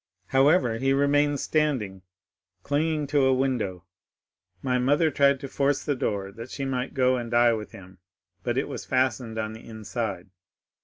[0.29, 2.01] However, he remained standing,
[2.63, 3.85] clinging to a window.
[4.63, 7.99] My mother tried to force the door, that she might go and die with him,
[8.41, 10.31] but it was fastened on the inside.